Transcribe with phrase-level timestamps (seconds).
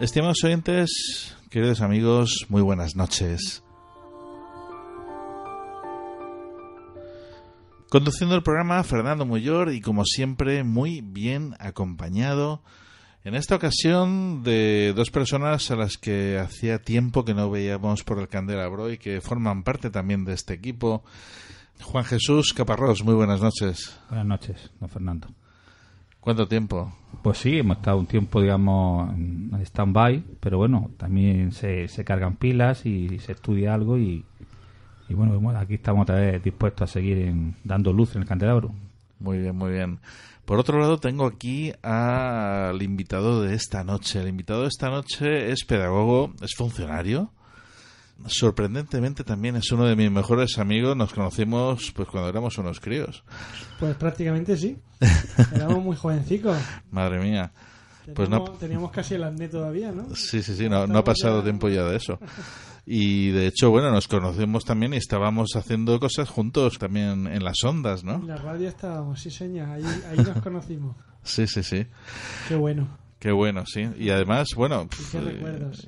[0.00, 3.62] Estimados oyentes, queridos amigos, muy buenas noches.
[7.88, 12.60] Conduciendo el programa, Fernando Muyor y como siempre, muy bien acompañado.
[13.22, 18.18] En esta ocasión de dos personas a las que hacía tiempo que no veíamos por
[18.18, 21.04] el candelabro y que forman parte también de este equipo.
[21.82, 23.96] Juan Jesús Caparrós, muy buenas noches.
[24.08, 25.28] Buenas noches, don Fernando.
[26.24, 26.90] ¿Cuánto tiempo?
[27.20, 32.36] Pues sí, hemos estado un tiempo, digamos, en stand-by, pero bueno, también se, se cargan
[32.36, 34.24] pilas y se estudia algo y,
[35.10, 37.30] bueno, aquí estamos otra vez dispuestos a seguir
[37.62, 38.74] dando luz en el candelabro.
[39.20, 39.98] Muy bien, muy bien.
[40.46, 44.22] Por otro lado, tengo aquí al invitado de esta noche.
[44.22, 47.32] El invitado de esta noche es pedagogo, es funcionario,
[48.26, 50.96] sorprendentemente también es uno de mis mejores amigos.
[50.96, 53.24] Nos conocimos pues cuando éramos unos críos.
[53.78, 54.78] Pues prácticamente sí.
[55.54, 56.56] Éramos muy jovencicos.
[56.90, 57.52] Madre mía.
[58.14, 58.44] Pues no...
[58.44, 60.14] teníamos casi el andé todavía, ¿no?
[60.14, 62.18] Sí, sí, sí, no, ha pasado tiempo ya de eso.
[62.86, 67.64] Y de hecho, bueno, nos conocemos también y estábamos haciendo cosas juntos también en las
[67.64, 68.16] ondas, ¿no?
[68.16, 70.94] En la radio estábamos, sí, señor, ahí, ahí nos conocimos.
[71.26, 71.86] Sí, sí, sí.
[72.48, 72.86] Qué bueno.
[73.24, 73.88] Qué bueno, sí.
[73.98, 74.86] Y además, bueno,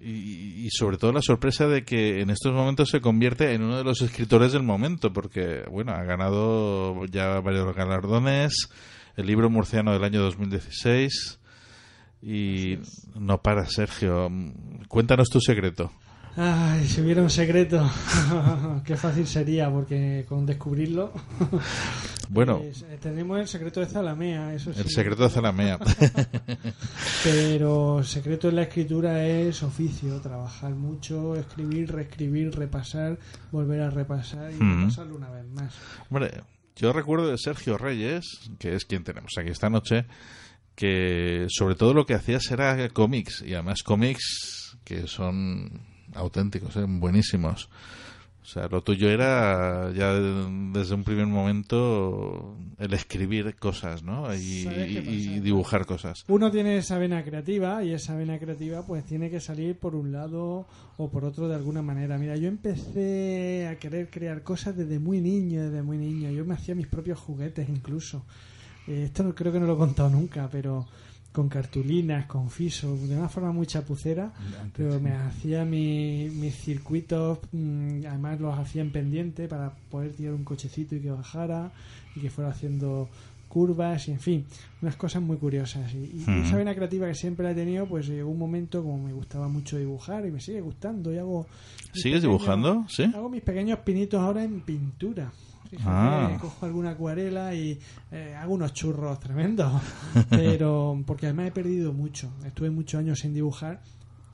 [0.00, 3.76] ¿Y, y, sobre todo la sorpresa de que en estos momentos se convierte en uno
[3.76, 8.68] de los escritores del momento, porque, bueno, ha ganado ya varios galardones,
[9.16, 11.40] el libro murciano del año 2016
[12.22, 12.78] y
[13.16, 14.30] no para, Sergio.
[14.86, 15.90] Cuéntanos tu secreto.
[16.36, 17.84] Ay, si hubiera un secreto,
[18.84, 21.12] qué fácil sería, porque con descubrirlo.
[22.28, 24.80] Bueno, eh, tenemos el secreto de Zalamea, eso sí.
[24.80, 25.78] El secreto de Zalamea.
[27.24, 33.18] Pero el secreto en la escritura es oficio, trabajar mucho, escribir, reescribir, repasar,
[33.52, 35.74] volver a repasar y repasarlo una vez más.
[36.10, 36.42] Hombre,
[36.76, 38.24] yo recuerdo de Sergio Reyes,
[38.58, 40.06] que es quien tenemos aquí esta noche,
[40.74, 45.82] que sobre todo lo que hacías era cómics, y además cómics que son
[46.14, 46.84] auténticos, ¿eh?
[46.86, 47.68] buenísimos.
[48.44, 54.34] O sea, lo tuyo era ya desde un primer momento el escribir cosas, ¿no?
[54.34, 56.26] Y, dibujar cosas.
[56.28, 60.12] Uno tiene esa vena creativa y esa vena creativa pues tiene que salir por un
[60.12, 60.66] lado
[60.98, 62.18] o por otro de alguna manera.
[62.18, 66.30] Mira, yo empecé a querer crear cosas desde muy niño, desde muy niño.
[66.30, 68.26] Yo me hacía mis propios juguetes incluso.
[68.86, 70.86] Eh, esto creo que no lo he contado nunca, pero
[71.34, 74.30] con cartulinas, con fiso, de una forma muy chapucera,
[74.76, 80.44] pero me hacía mis circuitos, mm, además los hacía en pendiente para poder tirar un
[80.44, 81.72] cochecito y que bajara
[82.14, 83.08] y que fuera haciendo
[83.48, 84.46] curvas y en fin,
[84.80, 85.92] unas cosas muy curiosas.
[85.92, 89.48] Y, esa vena creativa que siempre he tenido, pues llegó un momento como me gustaba
[89.48, 91.48] mucho dibujar y me sigue gustando y hago...
[91.94, 92.84] ¿Sigues dibujando?
[92.88, 93.10] Sí.
[93.12, 95.32] Hago mis pequeños pinitos ahora en pintura.
[95.84, 96.36] Ah.
[96.40, 97.78] cojo alguna acuarela y
[98.10, 99.72] eh, hago unos churros tremendos.
[100.30, 102.32] Pero porque además he perdido mucho.
[102.44, 103.80] Estuve muchos años sin dibujar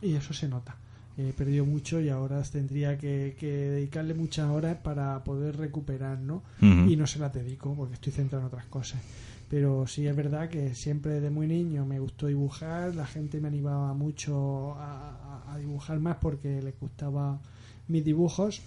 [0.00, 0.76] y eso se nota.
[1.16, 6.42] He perdido mucho y ahora tendría que, dedicarle muchas horas para poder recuperar, ¿no?
[6.60, 9.02] Y no se las dedico porque estoy centrado en otras cosas.
[9.50, 13.48] Pero sí es verdad que siempre de muy niño me gustó dibujar, la gente me
[13.48, 17.40] animaba mucho a, a dibujar más porque les gustaba
[17.88, 18.62] mis dibujos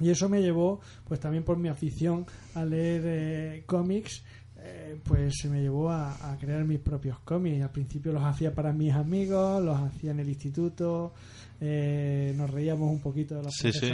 [0.00, 4.24] y eso me llevó, pues también por mi afición a leer eh, cómics,
[4.66, 7.62] eh, pues se me llevó a, a crear mis propios cómics.
[7.62, 11.12] Al principio los hacía para mis amigos, los hacía en el instituto,
[11.60, 13.90] eh, nos reíamos un poquito de los Sí, sí, he,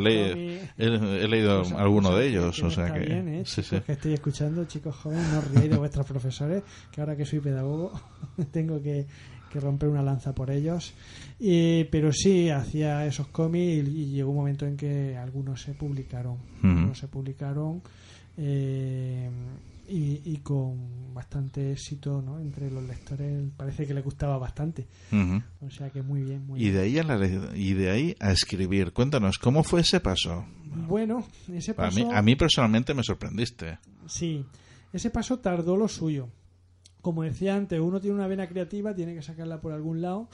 [0.00, 0.70] leído, cómics.
[0.78, 3.00] he- he leído Cosas- alguno cosas de ellos, que o sea que...
[3.00, 3.42] bien, ¿eh?
[3.44, 3.80] sí, sí.
[3.80, 7.92] que estoy escuchando, chicos jóvenes, no os de vuestros profesores, que ahora que soy pedagogo
[8.52, 9.06] tengo que,
[9.50, 10.94] que romper una lanza por ellos.
[11.40, 15.74] Y, pero sí, hacía esos cómics y, y llegó un momento en que algunos se
[15.74, 16.34] publicaron.
[16.58, 16.66] Ujú.
[16.68, 17.82] Algunos se publicaron
[18.38, 19.28] eh,
[19.92, 22.40] y, y con bastante éxito ¿no?
[22.40, 23.50] entre los lectores.
[23.56, 24.86] Parece que les gustaba bastante.
[25.60, 26.74] O sea que muy bien, muy Y bien.
[26.76, 28.92] de ahí a la le- y de ahí a escribir.
[28.92, 30.44] Cuéntanos, ¿cómo fue ese paso?
[30.88, 31.98] Bueno, ese A paso...
[31.98, 33.78] mí, a mí personalmente me sorprendiste.
[34.06, 34.44] Sí,
[34.92, 36.28] ese paso tardó lo suyo.
[37.02, 40.28] Como decía antes, uno tiene una vena creativa, tiene que sacarla por algún lado.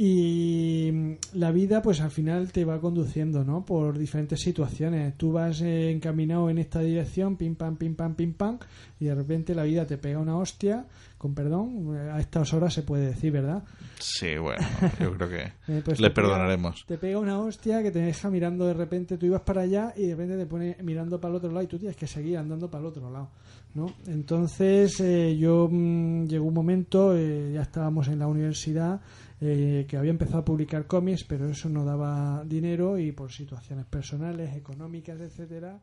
[0.00, 3.64] Y mm, la vida, pues al final te va conduciendo, ¿no?
[3.64, 5.16] Por diferentes situaciones.
[5.16, 8.58] Tú vas eh, encaminado en esta dirección, pim pam, pim pam, pim pam,
[9.00, 10.86] y de repente la vida te pega una hostia,
[11.18, 13.64] con perdón, eh, a estas horas se puede decir, ¿verdad?
[13.98, 14.64] Sí, bueno,
[15.00, 16.84] yo creo que Eh, pues le te pega- perdonaremos.
[16.86, 20.02] te pega una hostia que te deja mirando de repente, tú ibas para allá y
[20.06, 22.70] de repente te pone mirando para el otro lado y tú tienes que seguir andando
[22.70, 23.30] para el otro lado.
[23.74, 23.92] ¿no?
[24.06, 29.00] Entonces eh, yo mm, llegó un momento, eh, ya estábamos en la universidad,
[29.40, 33.86] eh, que había empezado a publicar cómics, pero eso no daba dinero y por situaciones
[33.86, 35.80] personales, económicas, etcétera,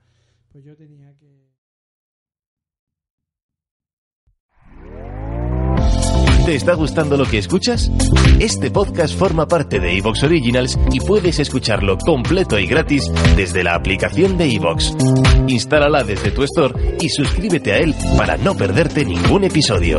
[0.52, 1.56] pues yo tenía que...
[6.46, 7.90] ¿Te está gustando lo que escuchas?
[8.40, 13.74] Este podcast forma parte de Evox Originals y puedes escucharlo completo y gratis desde la
[13.74, 14.96] aplicación de Evox.
[15.48, 19.98] Instálala desde tu store y suscríbete a él para no perderte ningún episodio.